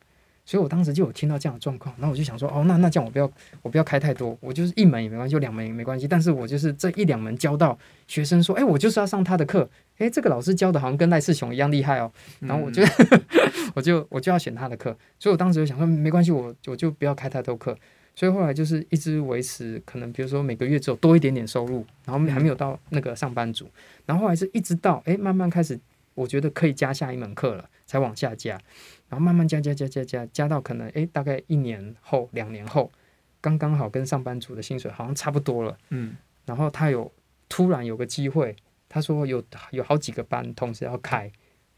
[0.45, 3.29] 所以我当时就有听到这样的状况，然后我就想说：“哦，那那这样我不要，
[3.63, 12.11] 我不要开太多，我就是一门也没关系，就两门也没关系，但是我就是这一两门教到学生说：‘诶，我就是要上他的课。’诶，这个老师教的好像跟赖世雄一样厉害哦。
[12.39, 13.21] 然后我就、嗯、
[13.73, 17.75] 我就我就要选他的课，所以我当时就想说没关系，我我就不要开太多课。
[18.15, 23.69] 所以后来就是一直维持，可能比如说每个月只有多一点点收入，然后还没有到那个上班族。
[24.07, 25.79] 然后后来是一直到诶，慢慢开始，
[26.17, 28.59] 我觉得可以加下一门课了，才往下加。”
[29.07, 32.91] 然后慢慢加加加加加加到可能诶，大概一年后两年后，
[33.39, 35.77] 刚刚好跟上班族的薪水好像差不多了。
[35.89, 37.09] 嗯，然后他有
[37.47, 38.55] 突然有个机会，
[38.89, 41.31] 他说有有好几个班同时要开，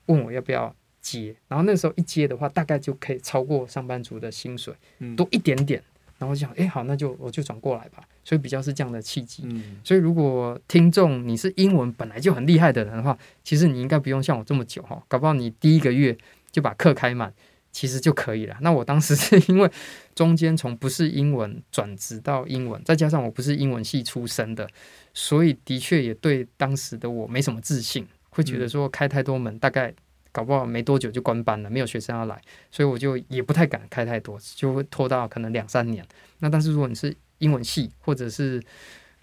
[0.07, 1.35] 问我要不要接。
[1.47, 4.73] 然后那时候一接的话，大概就可以超过上班族的薪水，
[5.15, 5.83] 多一点点。
[6.17, 8.03] 然后我想，哎，好，那就我就转过来吧。
[8.29, 9.43] 所以比较是这样的契机。
[9.83, 16.15] 所以如果听众你是英文本来就很厉害的人的话，其实你应该不用像我这么久哈，搞不好你第一个月。
[16.51, 17.31] 就把课开满，
[17.71, 18.57] 其实就可以了。
[18.61, 19.69] 那我当时是因为
[20.15, 24.67] 中间从不是英文转职到英文，再加上我不是英文系出身的，
[25.13, 29.93] 所以的确也对当时的我没什么自信，会觉得说开太多门，大概
[30.31, 36.03] 搞不好没多久就关班了，没有学生要来，所以我就也不太敢开太多，就会拖到可能两三年。
[36.39, 38.61] 那但是如果你是英文系，或者是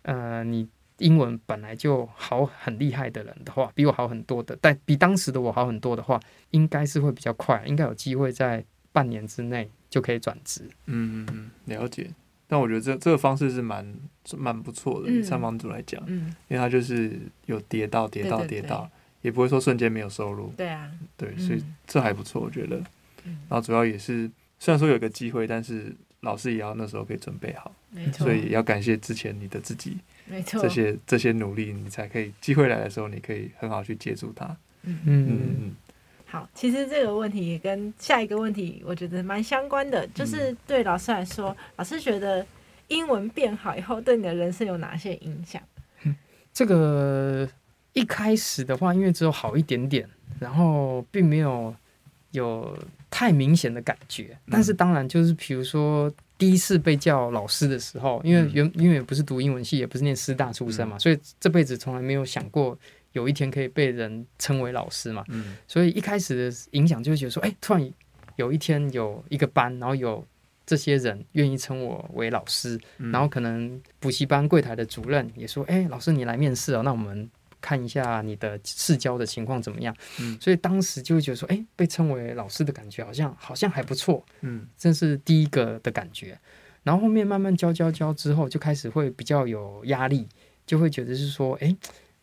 [0.02, 0.68] 呃你。
[1.00, 6.18] 英文本来就好很厉害的人的话，比我好很多的，但比当时的我好很多的话，
[6.52, 10.62] 应该是会比较快，应该有机会在半年之内就可以转职。
[10.86, 12.08] 嗯嗯嗯，了解。
[12.48, 13.94] 但我觉得这这个方式是蛮
[14.38, 20.50] 蛮不错的，以上班族来讲，嗯，因为他就是有跌到跌到跌到，也不会说瞬间没有收入。
[20.56, 22.76] 对啊，对，所以这还不错，我觉得。
[23.26, 29.98] 然后主要也是，虽然说有个机会，但是老师也要那时候可以准备好，没错，所以也要感谢之前你的自己。
[30.24, 34.44] 没错，这些这些努力，你才可以机会来的时候，你可以很好去接住它。
[34.82, 35.28] 嗯嗯
[35.60, 35.76] 嗯。
[36.28, 42.44] 好，其实这个问题也跟下一个问题，我觉得蛮相关的，就是对老师来说，嗯、老师觉得
[42.88, 45.62] 英文变好以后，对你的人生有哪些影响？
[46.02, 46.16] 嗯，
[46.52, 47.48] 这个
[47.92, 50.08] 一开始的话，因为只有好一点点，
[50.40, 51.72] 然后并没有
[52.32, 52.76] 有
[53.16, 54.36] 太明显的感觉。
[54.50, 56.12] 但是当然，就是比如说。
[56.38, 62.78] 第一次被叫老师的时候，因为原因为不是读英文系，也不是念师大出身嘛，嗯、所以这辈子从来没有想过
[63.12, 65.24] 有一天可以被人称为老师嘛。
[65.28, 67.90] 嗯、所以一开始的影响就会觉得说，哎、欸，突然
[68.36, 70.22] 有一天有一个班，然后有
[70.66, 77.26] 这些人愿意称我为老师，嗯、然后可能补习班柜台的主任也说，哎、欸，老师你来面试哦，那我们。
[77.66, 79.92] 看一下你的试教的情况怎么样？
[80.20, 86.38] 嗯，所以当时就会觉得说，哎、欸，被称为老师的感觉好像好像还不错，嗯，这是第一个的感觉。
[86.84, 90.28] 然后后面慢慢教教教之后，就开始会比较有压力，
[90.64, 91.76] 就会觉得是说，哎、欸，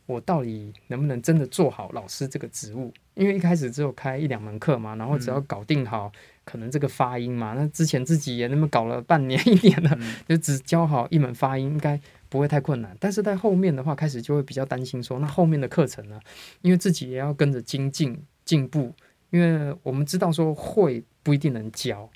[0.06, 2.94] 我到底能不能真的做好老师这个职务？
[3.16, 6.10] 因为一开始只有开一两门课嘛，然后只要搞定好
[6.46, 12.00] 可能这个发音嘛，那之前自己也那么搞了半年一年了，就只教好一门发音应该。
[12.34, 16.20] 不会太困难，但是在后面的话，开始就会比较担心说，那后面的课程呢？
[16.64, 18.92] 因为自己也要跟着精进进步，
[19.30, 22.10] 因为我们知道说会不一定能教。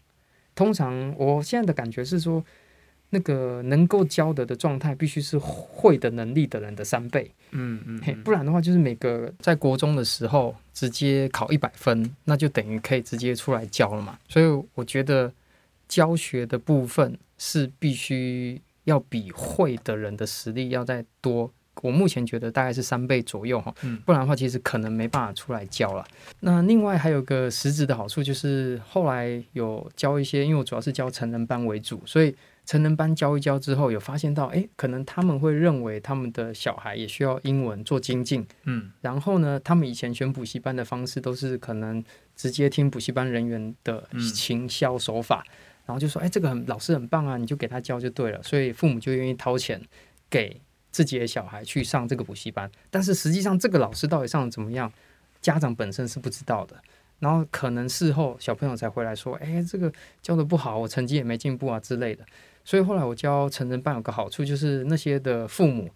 [0.55, 2.43] 通常我现在的感觉是说，
[3.11, 7.31] 那个能够教的的状态，必须是会的能力的人的三倍。
[7.51, 14.17] 嗯嗯，嘿，不然的话，就是每个在国中的时候直接考一百分，那就等于可以直接出来教了嘛。
[14.27, 15.31] 所以我觉得
[15.87, 18.59] 教学的部分是必须。
[18.87, 23.73] 要比会的人的实力要再多，我目前觉得大概是三倍左右哈，
[24.05, 26.05] 不然的话其实可能没办法出来教了。
[26.39, 32.33] 那另外还有个实质的好处就是后来有教一些，因为我主要是教成人班为主，所以
[32.65, 42.01] 成人班教一教之后，有发现到，哎，可能他们会认为他们的小孩也需要英文做精进，嗯，然后呢，他们以前选补习班的方式都是可能
[42.37, 45.45] 直接听补习班人员的行销手法。
[45.87, 49.81] 然后就说：“哎，这个很老师很棒啊，你就给他教就对了。”所以父母就愿意掏钱
[50.29, 52.69] 给自己的小孩去上这个补习班。
[52.91, 54.91] 但是实际上，这个老师到底上的怎么样，
[55.41, 56.75] 家长本身是不知道的。
[57.19, 62.23] 然后可能事后小朋友才回来说：“哎，这个教得不好，我成绩也没进步啊之类的。”
[62.63, 65.89] 所以后来我教成人班有个好处，就是那些的父母。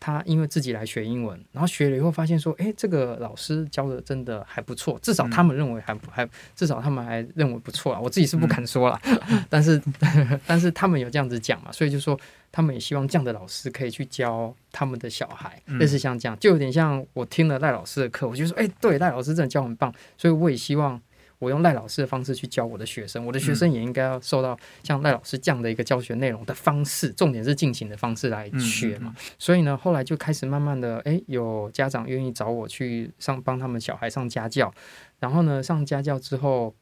[0.00, 6.26] 他因为自己来学英文，然后学了以后发现说，诶，这个老师教的真的还不错，至少他们认为还还，
[6.56, 8.00] 至少他们还认为不错啊。
[8.00, 9.80] 我自己是不敢说了，嗯、 但是
[10.46, 12.18] 但是他们有这样子讲嘛，所以就说
[12.50, 21.00] 他们也希望这样的老师可以去教他们的小孩，类似像这样，就有点像我听了赖老师的课，我就说，诶，对，赖老师真的教很棒，所以我也希望
[21.40, 29.12] 我用赖老师的方式去教我的学生，我的学生也应该要受到像赖老师这样的一个教学内容的方式，重点是进行的方式来学嘛。
[29.38, 34.72] 所以呢，后来就开始慢慢的，哎，有家长愿意找我去上帮他们小孩上家教，
[35.18, 36.72] 然后呢，上家教之后，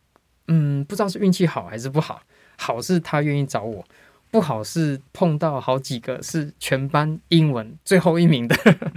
[0.48, 2.20] 嗯，不知道是运气好还是不好，
[2.58, 3.84] 好是他愿意找我。
[4.30, 8.54] 不好是碰到好几个是全班英文最后一名的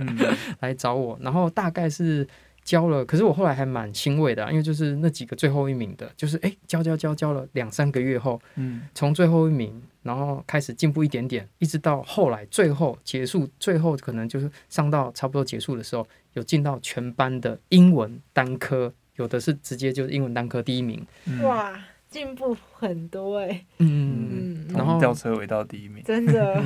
[0.60, 2.28] 来找我，然后大概是
[2.72, 21.06] 教了，可是我后来还蛮欣慰的，因为就是那几个最后一名的，就是诶教教教教了两三个月后，嗯，从最后一名，然后开始进步一点点，一直到后来最后结束，最后可能就是上到差不多结束的时候，有进到全班的英文单科，有的是直接就是英文单科第一名，
[21.44, 21.78] 哇。
[22.12, 26.62] 进步很多哎、欸，嗯，然后吊车尾到第一名，真的。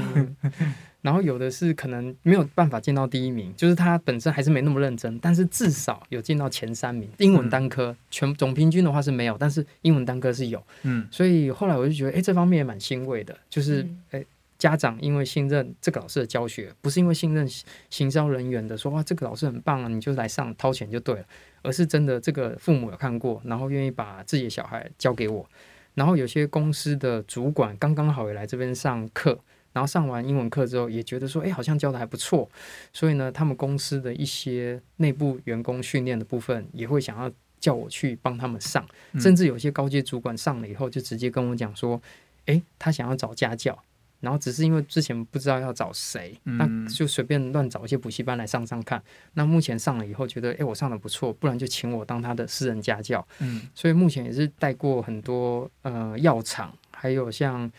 [1.06, 7.08] 然后有的是可能没有办法进到第一名，就是他本身还是没那么认真，但是至少有进到前三名。
[7.20, 11.08] 英文单科全总平均的话是没有，但是英文单科是有，嗯。
[11.12, 14.26] 所以后来我就觉得，哎，这方面也蛮欣慰的，就是哎，
[14.58, 17.48] 家长因为信任这个老师的教学，不是因为信任
[17.92, 21.26] 行销人员的说哇，这个老师很棒啊，你就来上掏钱就对了。
[21.62, 25.48] 而是真的，这个父母有看过，然后愿意把自己的小孩交给我。
[25.94, 29.40] 然后有些公司的主管刚刚好也来这边上课，
[29.76, 32.50] 然后上完英文课之后，也觉得说，哎，好像教的还不错。
[32.94, 38.88] 所以呢，他们公司的一些内部员工训练的部分，也会想要叫我去帮他们上。
[39.20, 42.02] 甚至有些高阶主管上了以后，就直接跟我讲说，
[42.46, 43.78] 哎，他想要找家教。
[44.22, 49.00] 然后只是因为之前不知道要找谁，那就随便乱找一些补习班来上上看。
[49.34, 53.28] 那目前上了以后，觉得哎，我上的不错，不然就请我当他的私人家教。
[53.40, 57.70] 嗯，所以目前也是带过很多呃药厂，还有像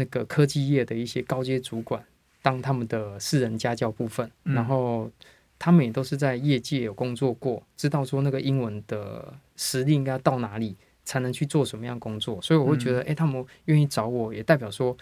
[0.00, 2.02] 那个科技业的一些高阶主管
[2.42, 4.28] 当他们的私人家教部分。
[4.42, 5.10] 然后
[5.58, 10.74] 他们也都是在业界有工作过，知道说那个英文的实力应该到哪里
[11.04, 12.40] 才能去做什么样工作。
[12.40, 14.96] 所以我会觉得，哎，他们愿意找我，也代表说。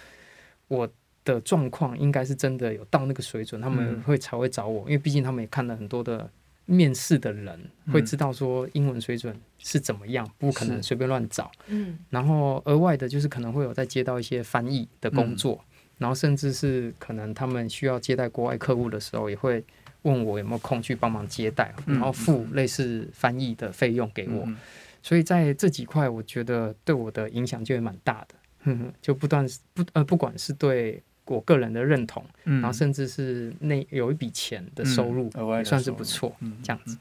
[0.69, 0.87] 我
[1.25, 6.31] 的状况应该是真的有到那个水准，他们会才会找我，因为毕竟他们也看了很多的
[6.71, 7.59] 面试的人，
[7.91, 11.51] 会知道说英文水准是怎么样，不可能随便乱找。
[11.69, 15.65] 嗯，然后额外的就是可能会有在接到一些翻译的工作，
[15.97, 19.65] 然后甚至是可能他们需要接待国外客户的时候，也会
[20.03, 24.47] 问我有没有空去帮忙接待，然后付类似翻译的费用给我。
[25.03, 28.35] 所以在这几块，我觉得对我的影响就会蛮大的。
[29.01, 36.97] 就不断不呃，不管是对我个人的认同，嗯、然后甚至是那有一笔钱的收入，也算是不错，嗯、这样子。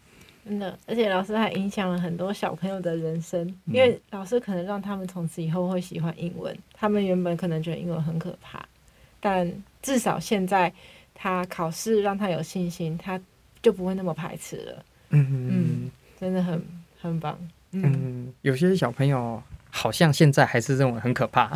[0.46, 6.58] 真的，而且老师还影响了很多小朋友的人生，因为老师可能让他们从此以后会喜欢英文。
[6.74, 8.66] 他们原本可能觉得英文很可怕，
[9.20, 9.52] 但
[9.82, 10.72] 至少现在
[11.14, 13.20] 他考试让他有信心，他
[13.62, 14.86] 就不会那么排斥了。
[15.10, 16.62] 嗯嗯，真的很
[17.02, 17.38] 很棒。
[17.72, 19.44] 嗯，嗯，有些小朋友。
[19.78, 21.52] 好像现在还是认为很可怕，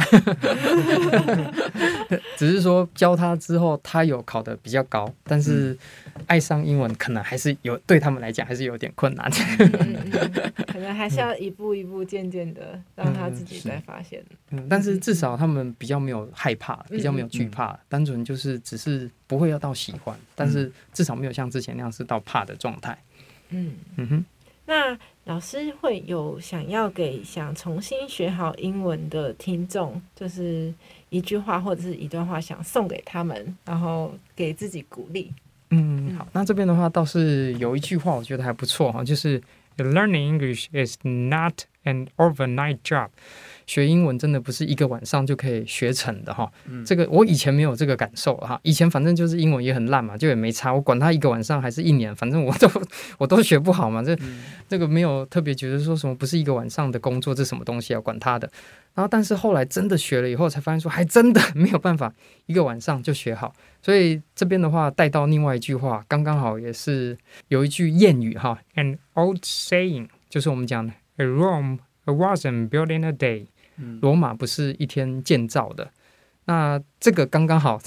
[2.38, 5.76] 只是说教他之后，他有考得比较高，但是
[6.28, 9.28] 爱上英文可能还是有，对他们来讲还是有点困难。
[9.58, 10.32] 嗯嗯，
[10.72, 14.24] 可能还是要一步一步、渐渐的让他自己再发现。
[14.52, 22.96] 嗯，但是至少他们比较没有害怕，比较没有惧怕，单纯就是只是不会要到喜欢，但是至少没有像之前那样是到怕的状态。
[23.50, 24.24] 嗯嗯哼。
[24.72, 30.74] 那老师会有想要给想重新学好英文的听众，就是
[31.10, 35.30] 一句话或者是一段话，想送给他们，然后给自己鼓励。
[35.72, 39.42] 嗯，好，那这边的话倒是有一句话，我觉得还不错哈，就是
[39.78, 43.10] Learning English is not an overnight job。
[43.72, 52.70] 学英文真的不是一个晚上就可以学成的哈，嗯、这个我以前没有这个感受哈，以前反正就是英文也很烂嘛，就也没差，我管他一个晚上还是一年，反正我都
[53.18, 58.52] 我都学不好嘛，这、嗯、这个没有特别觉得说什么不是一个晚上的工作，这什么东西啊管他的。
[58.94, 62.14] 然后但是后来真的学了以后，才发现说还真的没有办法
[62.48, 67.18] 一个晚上就学好，所以这边的话带到另外一句话，刚刚好也是
[67.48, 73.46] 有一句谚语哈，an old saying，就是我们讲的 a room a wasn't built in a day。
[74.02, 75.92] 罗马不是一天建造的，
[76.46, 77.80] 那这个刚刚好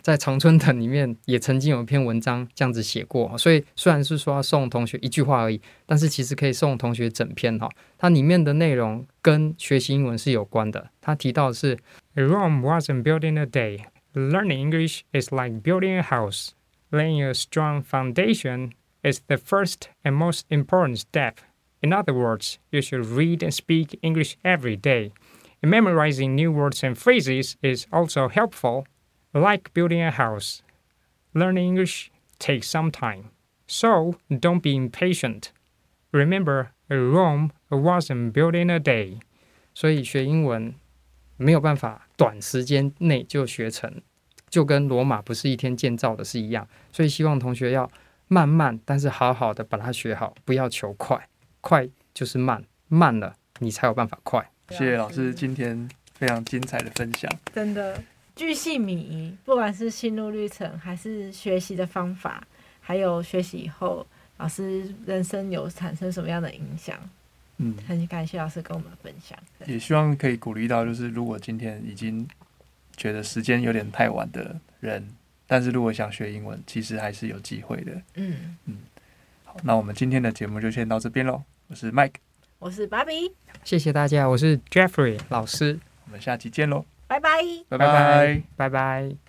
[0.00, 7.68] 在长春藤里面也曾经有一篇文章这样子写过，所以虽然是说要送同学一句话而已，但是其实可以送同学整篇哈。
[7.98, 10.90] 它里面的内容跟学习英文是有关的。
[11.00, 11.78] 他提到的是
[12.14, 13.84] ，Rome wasn't built in a day.
[14.14, 16.50] Learning English is like building a house.
[16.90, 18.70] Laying a strong foundation
[19.02, 21.34] is the first and most important step.
[21.83, 25.11] In other words, you should read and speak English every day.
[25.61, 28.85] And memorizing new words and phrases is also helpful.
[29.33, 30.61] Like building a house,
[31.33, 32.09] learning English
[32.39, 33.25] takes some time.
[33.67, 35.51] So don't be impatient.
[36.11, 39.19] Remember, A Rome wasn't built in a day。
[39.75, 40.73] 所以学英文
[41.37, 44.01] 没有办法短时间内就学成，
[44.49, 46.67] 就跟罗马不是一天建造的是一样。
[46.91, 47.89] 所以希望同学要
[48.27, 51.29] 慢慢，但是好好的把它学好，不要求快，
[51.64, 54.46] 快就是慢，慢了你才有办法快。
[54.68, 57.98] 谢谢老师今天非常精彩的分享，真的
[58.36, 62.46] 巨细靡遗，不管是心路历程，还是学习的方法，
[62.82, 64.06] 还有学习以后
[64.36, 66.98] 老师人生有产生什么样的影响。
[67.56, 72.28] 嗯，很感谢老师跟我们分享，也希望可以鼓励到，就是如果今天已经
[72.94, 75.08] 觉得时间有点太晚的人，
[75.46, 77.92] 但是如果想学英文，其实还是有机会的。
[78.16, 78.76] 嗯嗯，
[79.44, 81.42] 好，那我们今天的节目就先到这边喽。
[81.68, 82.14] 我是 Mike，
[82.58, 83.32] 我是 Bobby，
[83.64, 87.30] 谢谢大家，我是 Jeffrey 老师，我们下期见喽，拜拜，
[87.68, 89.23] 拜拜，拜拜。